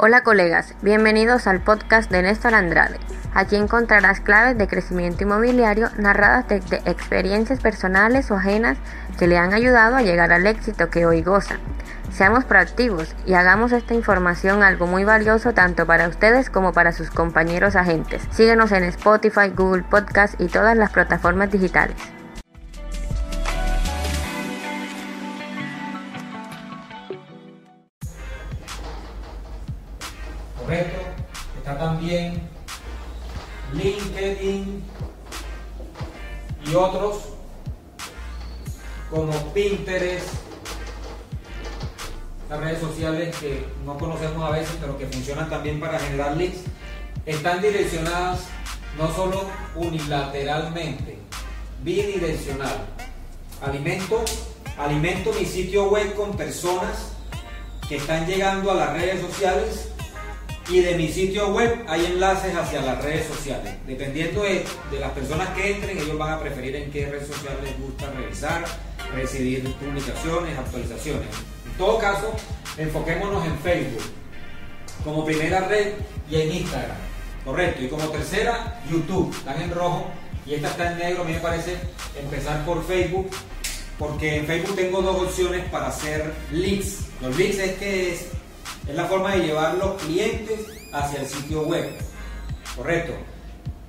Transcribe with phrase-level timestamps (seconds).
[0.00, 3.00] Hola colegas, bienvenidos al podcast de Néstor Andrade.
[3.34, 8.78] Aquí encontrarás claves de crecimiento inmobiliario narradas desde experiencias personales o ajenas
[9.18, 11.56] que le han ayudado a llegar al éxito que hoy goza.
[12.12, 17.10] Seamos proactivos y hagamos esta información algo muy valioso tanto para ustedes como para sus
[17.10, 18.22] compañeros agentes.
[18.30, 21.96] Síguenos en Spotify, Google Podcast y todas las plataformas digitales.
[30.68, 31.00] Correcto.
[31.56, 32.42] Está también
[33.72, 34.84] LinkedIn
[36.66, 37.20] y otros
[39.10, 40.28] como Pinterest,
[42.50, 46.60] las redes sociales que no conocemos a veces, pero que funcionan también para generar leads,
[47.24, 48.40] están direccionadas
[48.98, 51.18] no solo unilateralmente,
[51.82, 52.86] bidireccional.
[53.62, 54.22] Alimento,
[54.76, 57.12] alimento mi sitio web con personas
[57.88, 59.88] que están llegando a las redes sociales
[60.68, 63.74] y de mi sitio web hay enlaces hacia las redes sociales.
[63.86, 64.64] Dependiendo de,
[65.00, 68.64] las personas que entren, ellos van a preferir en qué red social les gusta revisar,
[69.14, 71.28] recibir publicaciones, actualizaciones.
[71.66, 72.34] En todo caso,
[72.76, 74.02] enfoquémonos en Facebook
[75.04, 75.94] como primera red
[76.30, 76.96] y en Instagram.
[77.44, 77.84] Correcto.
[77.84, 79.34] Y como tercera, YouTube.
[79.34, 80.10] Están en rojo
[80.44, 81.24] y esta está en negro.
[81.24, 81.76] Me parece
[82.20, 83.30] empezar por Facebook
[83.98, 87.06] porque en Facebook tengo dos opciones para hacer leads.
[87.22, 88.26] Los leads es que es
[88.88, 90.60] es la forma de llevar los clientes
[90.92, 91.90] hacia el sitio web.
[92.74, 93.12] Correcto.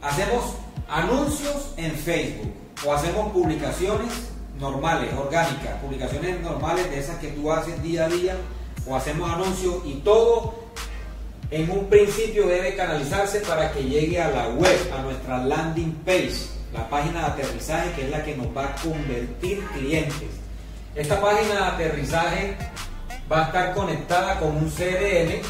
[0.02, 0.55] Hacemos
[0.89, 2.53] anuncios en Facebook
[2.86, 8.36] o hacemos publicaciones normales, orgánicas, publicaciones normales de esas que tú haces día a día
[8.86, 10.55] o hacemos anuncios y todo
[11.52, 16.47] en un principio debe canalizarse para que llegue a la web, a nuestra landing page,
[16.73, 20.30] la página de aterrizaje que es la que nos va a convertir clientes.
[20.94, 22.58] Esta página de aterrizaje
[23.31, 25.41] va a estar conectada con un CRM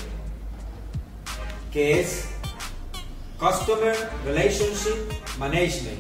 [1.72, 2.26] que es
[3.40, 4.98] Customer Relationship
[5.38, 6.00] Management,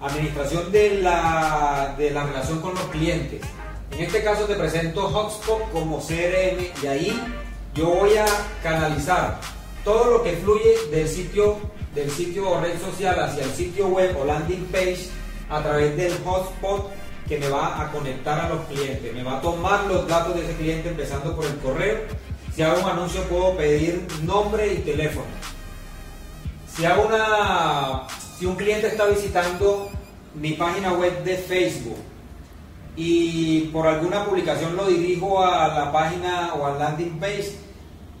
[0.00, 3.42] administración de la, de la relación con los clientes.
[3.90, 7.22] En este caso te presento Hotspot como CRM y ahí
[7.74, 8.26] yo voy a
[8.62, 9.38] canalizar
[9.84, 11.58] todo lo que fluye del sitio,
[11.94, 15.08] del sitio o red social hacia el sitio web o landing page
[15.50, 16.90] a través del hotspot
[17.28, 20.44] que me va a conectar a los clientes, me va a tomar los datos de
[20.44, 21.98] ese cliente empezando por el correo.
[22.54, 25.26] Si hago un anuncio puedo pedir nombre y teléfono.
[26.74, 28.06] Si hago una
[28.38, 29.90] si un cliente está visitando
[30.34, 31.98] mi página web de Facebook
[32.96, 37.56] y por alguna publicación lo dirijo a la página o al landing page,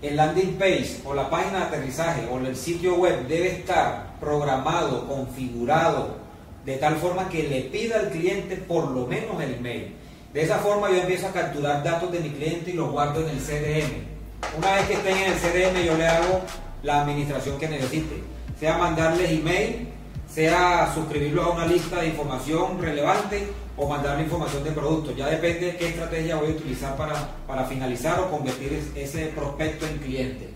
[0.02, 5.06] el landing page o la página de aterrizaje o el sitio web debe estar programado,
[5.06, 6.16] configurado,
[6.64, 9.94] de tal forma que le pida al cliente por lo menos el email.
[10.32, 13.30] De esa forma yo empiezo a capturar datos de mi cliente y los guardo en
[13.30, 14.58] el CRM.
[14.58, 16.42] Una vez que estén en el CRM yo le hago
[16.82, 18.22] la administración que necesite,
[18.60, 19.88] sea mandarles email,
[20.32, 25.16] sea suscribirlos a una lista de información relevante o mandarle información de productos.
[25.16, 27.14] Ya depende de qué estrategia voy a utilizar para,
[27.46, 30.50] para finalizar o convertir ese prospecto en cliente.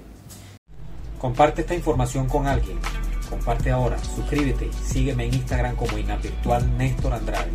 [1.19, 2.79] Comparte esta información con alguien
[3.33, 7.51] Comparte ahora, suscríbete, sígueme en Instagram como Inapvirtual Néstor Andrade.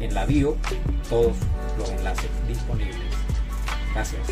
[0.00, 0.56] En la bio,
[1.08, 1.36] todos
[1.78, 2.98] los enlaces disponibles.
[3.94, 4.22] Gracias.